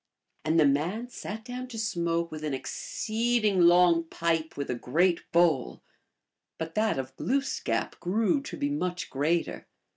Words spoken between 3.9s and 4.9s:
pipe with a